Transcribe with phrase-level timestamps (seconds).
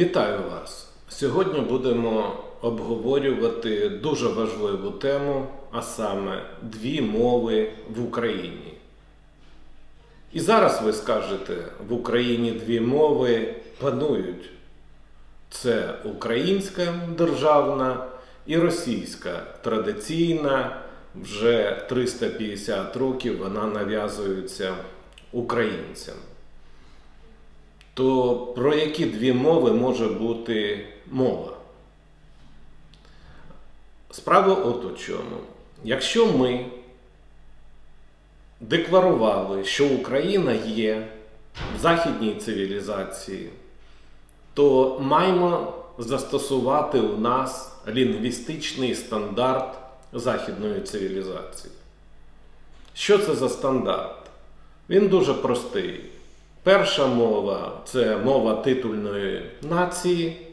[0.00, 0.88] Вітаю вас!
[1.08, 8.74] Сьогодні будемо обговорювати дуже важливу тему, а саме дві мови в Україні.
[10.32, 11.54] І зараз ви скажете,
[11.88, 14.50] в Україні дві мови панують.
[15.50, 18.06] Це українська державна
[18.46, 20.82] і російська традиційна.
[21.14, 24.74] Вже 350 років вона нав'язується
[25.32, 26.14] українцям.
[28.00, 31.52] То про які дві мови може бути мова?
[34.10, 35.36] Справа от у чому.
[35.84, 36.66] Якщо ми
[38.60, 41.08] декларували, що Україна є
[41.76, 43.50] в західній цивілізації,
[44.54, 49.78] то маємо застосувати у нас лінгвістичний стандарт
[50.12, 51.72] західної цивілізації.
[52.94, 54.16] Що це за стандарт?
[54.90, 56.09] Він дуже простий.
[56.62, 60.46] Перша мова це мова титульної нації,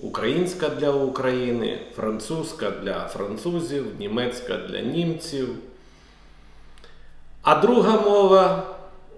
[0.00, 5.48] українська для України, французька для французів, німецька для німців.
[7.42, 8.66] А друга мова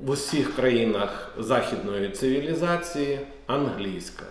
[0.02, 4.24] в усіх країнах західної цивілізації англійська.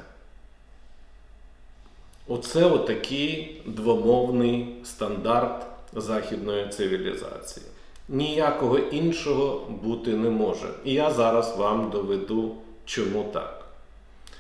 [2.28, 7.66] Оце отакий двомовний стандарт західної цивілізації.
[8.10, 10.70] Ніякого іншого бути не може.
[10.86, 12.56] І я зараз вам доведу,
[12.86, 13.66] чому так.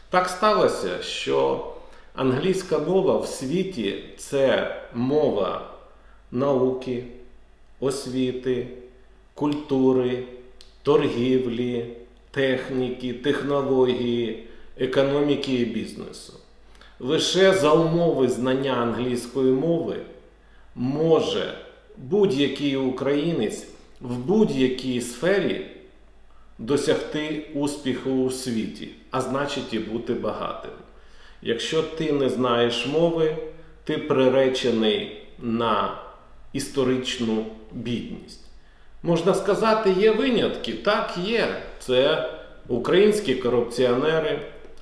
[0.09, 1.67] Так сталося, що
[2.15, 5.69] англійська мова в світі це мова
[6.31, 7.03] науки,
[7.79, 8.67] освіти,
[9.33, 10.23] культури,
[10.83, 11.85] торгівлі,
[12.31, 14.43] техніки, технології,
[14.77, 16.33] економіки і бізнесу.
[16.99, 19.95] Лише за умови знання англійської мови
[20.75, 21.53] може
[21.97, 23.67] будь-який українець
[24.01, 25.65] в будь-якій сфері
[26.57, 30.71] досягти успіху у світі, а значить і бути багатим.
[31.41, 33.35] Якщо ти не знаєш мови,
[33.83, 35.97] ти приречений на
[36.53, 38.45] історичну бідність.
[39.03, 40.73] Можна сказати, є винятки.
[40.73, 41.47] Так, є.
[41.79, 42.29] Це
[42.67, 44.39] українські корупціонери,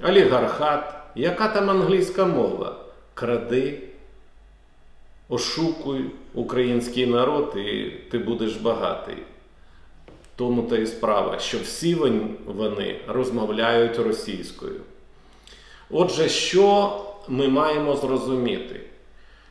[0.07, 0.94] олігархат.
[1.16, 2.75] Яка там англійська мова?
[3.13, 3.79] Кради,
[5.30, 9.18] ошукуй український народ, і ти будеш багатий.
[10.36, 11.96] Тому та і справа, що всі
[12.46, 14.81] вони розмовляють російською.
[15.90, 18.81] Отже, що ми маємо зрозуміти?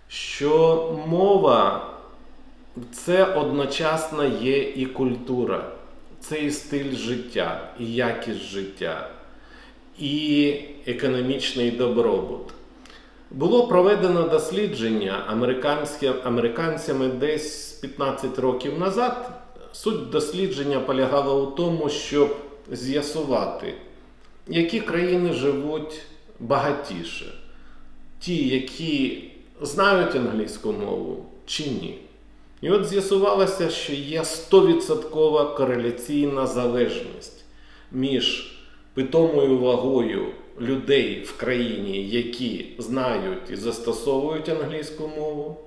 [0.09, 1.91] Що мова
[2.93, 5.73] це одночасно є і культура,
[6.21, 9.11] це і стиль життя, і якість життя,
[9.99, 10.55] і
[10.87, 12.55] економічний добробут.
[13.37, 15.25] Було проведено дослідження
[16.25, 19.31] американцями десь 15 років назад.
[19.72, 22.37] Суть дослідження полягала у тому, щоб
[22.73, 23.75] з'ясувати,
[24.49, 26.00] які країни живуть
[26.41, 27.27] багатіше,
[28.19, 29.25] ті, які
[29.61, 31.99] знають англійську мову чи ні.
[32.61, 37.44] І от з'ясувалося, що є 100% кореляційна залежність
[37.93, 38.56] між
[38.94, 40.27] питомою вагою
[40.60, 45.60] людей в країні, які знають і застосовують англійську мову.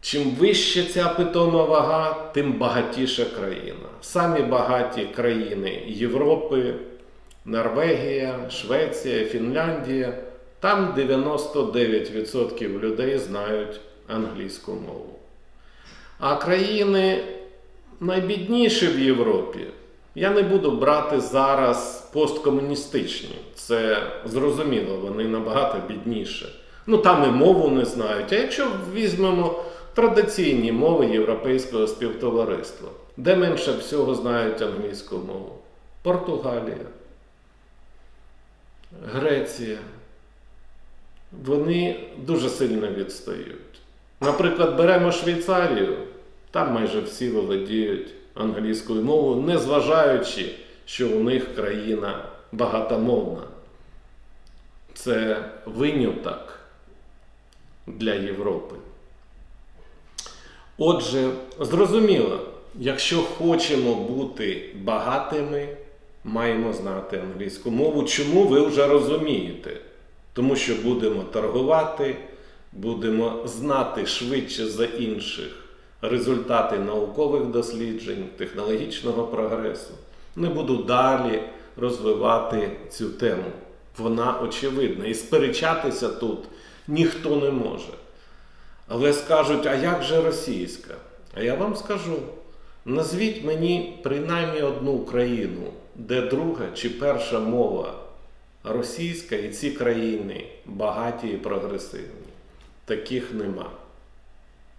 [0.00, 3.88] Чим вища ця питома вага, тим багатіша країна.
[4.00, 6.74] Самі багаті країни Європи,
[7.44, 10.14] Норвегія, Швеція, Фінляндія.
[10.60, 15.14] Там 99% людей знають англійську мову.
[16.18, 17.24] А країни
[18.00, 19.66] найбідніші в Європі.
[20.18, 23.38] Я не буду брати зараз посткомуністичні.
[23.54, 26.48] Це зрозуміло, вони набагато бідніше.
[26.86, 28.32] Ну там і мову не знають.
[28.32, 35.52] А якщо візьмемо традиційні мови європейського співтовариства, де менше всього знають англійську мову?
[36.02, 36.86] Португалія,
[39.12, 39.78] Греція.
[41.44, 43.80] Вони дуже сильно відстають.
[44.20, 45.96] Наприклад, беремо Швейцарію,
[46.50, 50.54] там майже всі володіють англійською мовою, незважаючи,
[50.84, 53.42] що у них країна багатомовна.
[54.94, 56.60] Це виняток
[57.86, 58.76] для Європи.
[60.78, 61.30] Отже,
[61.60, 62.40] зрозуміло,
[62.74, 65.68] якщо хочемо бути багатими,
[66.24, 68.02] маємо знати англійську мову.
[68.02, 69.76] Чому ви вже розумієте?
[70.32, 72.16] Тому що будемо торгувати,
[72.72, 75.65] будемо знати швидше за інших
[76.02, 79.94] результати наукових досліджень, технологічного прогресу.
[80.36, 81.42] Не буду далі
[81.76, 83.50] розвивати цю тему.
[83.98, 85.06] Вона очевидна.
[85.06, 86.38] І сперечатися тут
[86.88, 87.92] ніхто не може.
[88.88, 90.94] Але скажуть, а як же російська?
[91.34, 92.16] А я вам скажу:
[92.84, 97.94] назвіть мені принаймні одну країну, де друга чи перша мова
[98.64, 102.26] російська і ці країни багаті і прогресивні.
[102.84, 103.70] Таких нема.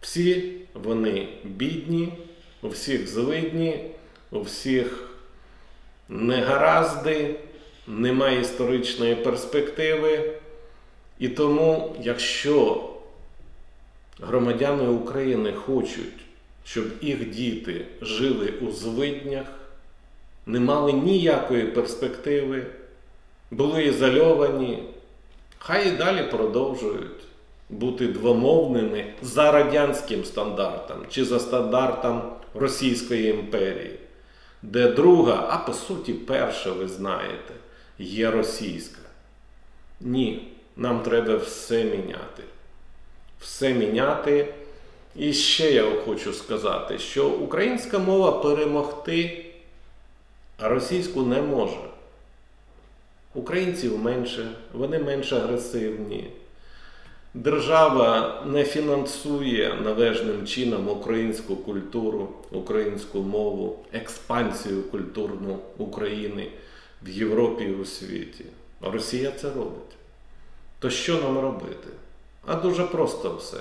[0.02, 2.14] Всі вони бідні,
[2.62, 3.90] у всіх злидні,
[4.32, 5.10] у всіх
[6.10, 7.36] негаразди,
[7.88, 10.34] немає історичної перспективи.
[11.20, 12.90] І тому, якщо
[14.22, 16.14] громадяни України хочуть,
[16.66, 19.46] щоб їх діти жили у злиднях,
[20.46, 22.66] не мали ніякої перспективи,
[23.52, 24.84] були ізольовані,
[25.58, 27.27] хай і далі продовжують
[27.70, 32.22] бути двомовними за радянським стандартом чи за стандартом
[32.54, 34.00] Російської імперії,
[34.62, 37.54] де друга, а по суті, перша, ви знаєте,
[38.00, 39.00] є російська.
[40.02, 42.44] Ні, нам треба все міняти.
[43.40, 44.54] Все міняти.
[45.16, 49.46] І ще я хочу сказати, що українська мова перемогти,
[50.60, 51.80] російську не може.
[53.34, 56.32] Українців менше, вони менш агресивні.
[57.34, 66.52] Держава не фінансує належним чином українську культуру, українську мову, експансію культурну України
[67.04, 68.46] в Європі і у світі.
[68.82, 69.98] Росія це робить.
[70.80, 71.88] То що нам робити?
[72.46, 73.58] А дуже просто все.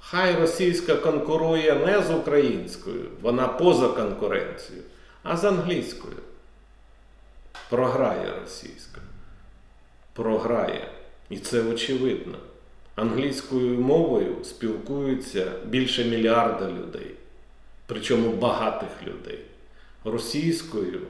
[0.00, 4.84] Хай російська конкурує не з українською, вона поза конкуренцією,
[5.22, 6.16] а з англійською.
[7.70, 9.00] Програє російська.
[10.12, 10.90] Програє.
[11.30, 12.38] І це очевидно.
[12.98, 17.10] Англійською мовою спілкуються більше мільярда людей,
[17.86, 19.38] причому багатих людей.
[20.04, 21.00] Російською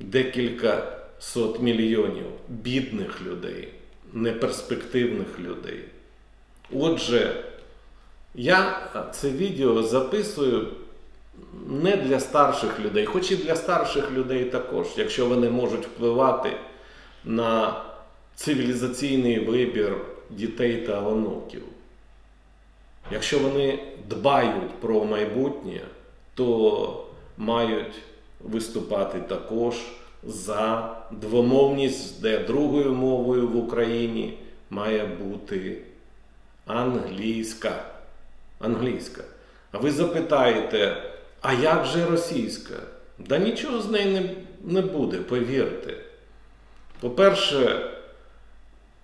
[0.00, 3.68] декілька сот мільйонів бідних людей,
[4.12, 5.84] неперспективних людей.
[6.72, 7.44] Отже,
[8.34, 10.68] я це відео записую
[11.68, 16.50] не для старших людей, хоч і для старших людей також, якщо вони можуть впливати
[17.24, 17.82] на
[18.40, 19.96] цивілізаційний вибір
[20.30, 21.62] дітей та онуків.
[23.12, 23.78] Якщо вони
[24.08, 25.80] дбають про майбутнє,
[26.34, 27.06] то
[27.36, 27.94] мають
[28.40, 29.74] виступати також
[30.22, 34.38] за двомовність, де другою мовою в Україні
[34.70, 35.82] має бути
[36.66, 37.84] англійська.
[38.58, 39.24] Англійська.
[39.72, 41.02] А ви запитаєте,
[41.40, 42.74] а як же російська?
[43.18, 44.30] Да нічого з нею не,
[44.72, 45.94] не буде, повірте.
[47.00, 47.90] По-перше,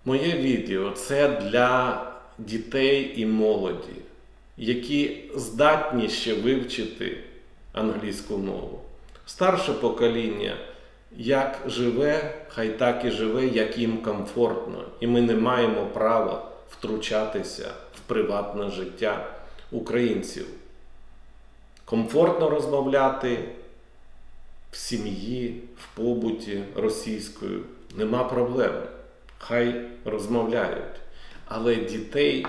[0.06, 2.02] моє відео це для
[2.38, 3.96] дітей і молоді,
[4.56, 7.18] які здатні ще вивчити
[7.72, 8.80] англійську мову.
[9.26, 10.56] Старше покоління
[11.16, 14.84] як живе, хай так і живе, як їм комфортно.
[15.00, 19.26] І ми не маємо права втручатися в приватне життя
[19.70, 20.46] українців.
[21.84, 23.38] Комфортно розмовляти
[24.72, 27.62] в сім'ї, в побуті російською
[27.96, 28.72] нема проблем.
[29.38, 30.94] Хай розмовляють.
[31.48, 32.46] Але дітей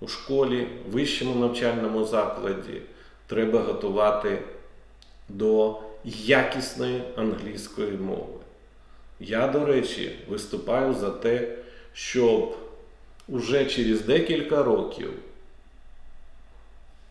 [0.00, 2.82] у школі, вищому навчальному закладі
[3.26, 4.38] треба готувати
[5.28, 8.40] до якісної англійської мови.
[9.20, 11.58] Я, до речі, виступаю за те,
[11.92, 12.56] щоб
[13.28, 15.10] уже через декілька років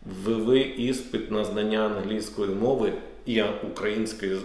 [0.04, 2.92] ввели іспит на знання англійської мови
[3.26, 4.38] і української,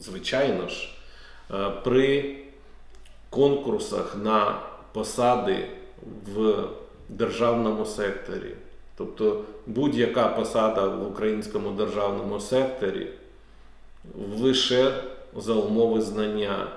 [0.00, 0.88] звичайно ж,
[1.50, 2.36] е, при
[3.34, 4.60] конкурсах на
[4.92, 5.66] посади
[6.34, 6.64] в
[7.08, 8.54] державному секторі.
[8.96, 13.08] Тобто будь-яка посада в українському державному секторі
[14.38, 15.02] лише
[15.36, 16.68] за умови знання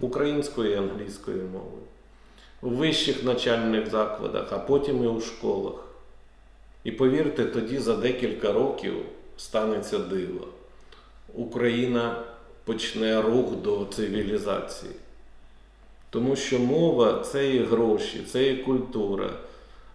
[0.00, 1.78] української і англійської мови,
[2.62, 5.74] у вищих навчальних закладах, а потім і у школах.
[6.84, 8.94] І повірте, тоді за декілька років
[9.36, 10.46] станеться диво.
[11.34, 12.22] Україна
[12.64, 14.92] почне рух до цивілізації.
[16.10, 19.30] Тому що мова це і гроші, це і культура.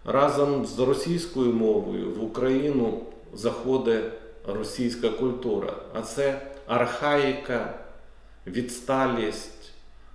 [0.04, 3.00] Разом з російською мовою в Україну
[3.34, 4.04] заходить
[4.46, 7.74] російська культура, а це архаїка,
[8.46, 9.72] відсталість,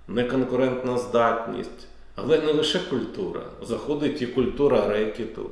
[0.08, 3.42] неконкурентна здатність, але не лише культура.
[3.62, 5.50] Заходить і культура рекету,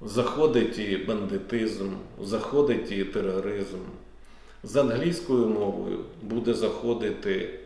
[0.00, 1.88] заходить і бандитизм,
[2.22, 3.78] заходить і тероризм.
[4.62, 7.58] З англійською мовою буде заходити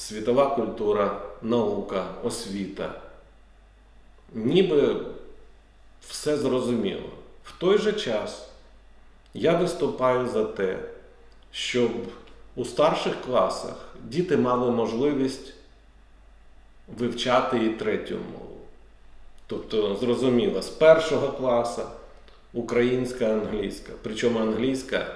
[0.00, 3.00] світова культура, наука, освіта.
[4.34, 4.96] Ніби
[6.08, 7.10] все зрозуміло.
[7.44, 8.48] В той же час
[9.34, 10.78] я виступаю за те,
[11.50, 11.90] щоб
[12.56, 15.54] у старших класах діти мали можливість
[16.98, 18.56] вивчати і третю мову.
[19.46, 21.82] Тобто, зрозуміло, з першого класу
[22.52, 23.92] українська, англійська.
[24.02, 25.06] Причому англійська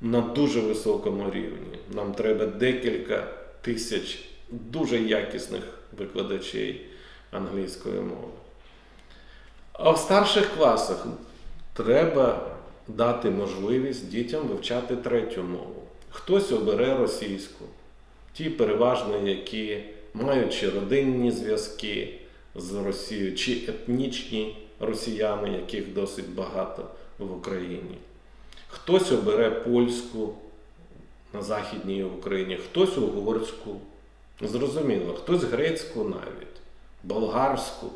[0.00, 1.78] на дуже високому рівні.
[1.90, 4.18] Нам треба декілька тисяч
[4.50, 5.62] дуже якісних
[5.98, 6.76] викладачів
[7.30, 8.32] англійської мови.
[9.72, 11.06] А в старших класах
[11.74, 12.50] треба
[12.88, 15.82] дати можливість дітям вивчати третю мову.
[16.10, 17.64] Хтось обере російську,
[18.32, 22.14] ті переважно, які мають родинні зв'язки
[22.54, 27.98] з Росією, чи етнічні росіяни, яких досить багато в Україні.
[28.68, 30.34] Хтось обере польську
[31.34, 33.80] на Західній Україні, хтось угорську.
[34.40, 36.56] Зрозуміло, хтось грецьку навіть,
[37.02, 37.90] болгарську.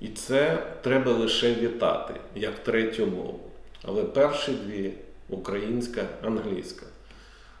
[0.00, 3.40] І це треба лише вітати як третю мову.
[3.82, 4.92] Але перші дві
[5.28, 6.86] українська, англійська.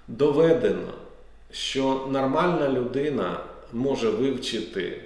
[0.08, 0.92] Доведено,
[1.50, 3.40] що нормальна людина
[3.72, 5.02] може вивчити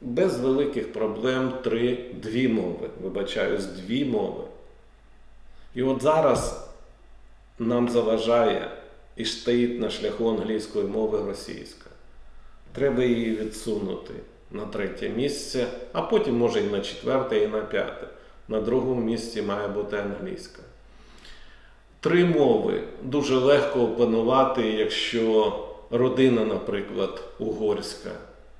[0.00, 2.88] без великих проблем три, дві мови.
[3.02, 4.44] Вибачаюсь, дві мови.
[5.74, 6.68] І от зараз
[7.58, 8.70] нам заважає
[9.16, 11.90] і стоїть на шляху англійської мови російська.
[12.72, 14.14] Треба її відсунути
[14.50, 18.06] на третє місце, а потім може і на четверте, і на п'яте.
[18.48, 20.62] На другому місці має бути англійська.
[22.00, 25.58] Три мови дуже легко опанувати, якщо
[25.90, 28.10] родина, наприклад, угорська.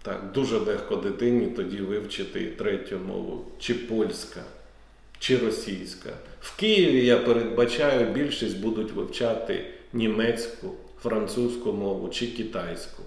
[0.03, 4.41] Так, дуже легко дитині тоді вивчити третю мову, чи польська,
[5.19, 6.11] чи російська.
[6.41, 9.65] В Києві я передбачаю, більшість будуть вивчати
[9.95, 10.71] німецьку,
[11.03, 13.03] французьку мову чи китайську.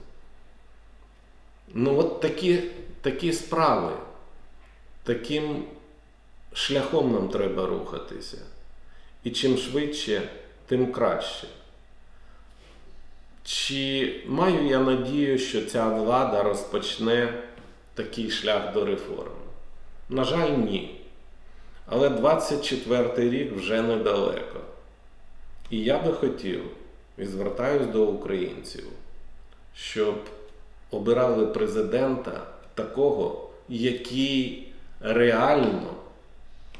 [1.73, 2.63] Ну, от такі,
[3.01, 3.91] такі справи.
[5.03, 5.63] Таким
[6.53, 8.37] шляхом нам треба рухатися.
[9.23, 10.29] І чим швидше,
[10.67, 11.47] тим краще.
[13.43, 17.33] Чи маю я надію, що ця влада розпочне
[17.93, 19.31] такий шлях до реформ?
[20.09, 21.01] На жаль, ні.
[21.85, 24.59] Але 24 рік вже недалеко.
[25.69, 26.61] І я би хотів,
[27.17, 28.83] і звертаюсь до українців,
[29.73, 30.15] щоб
[30.91, 32.43] обирали президента
[32.73, 34.67] такого, який
[35.01, 35.93] реально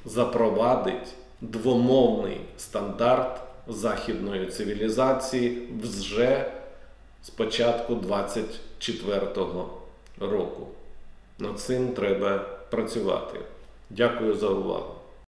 [0.05, 6.51] запровадить двомовний стандарт західної цивілізації вже
[7.23, 9.69] з початку 24-го
[10.19, 10.67] року.
[11.39, 12.37] Над цим треба
[12.69, 13.39] працювати.
[13.89, 14.96] Дякую за увагу.